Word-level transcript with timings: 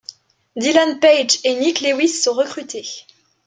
Dylan 0.55 0.99
Page 0.99 1.37
et 1.43 1.53
Nick 1.59 1.79
Lewis 1.81 2.07
sont 2.09 2.33
recrutés. 2.33 3.05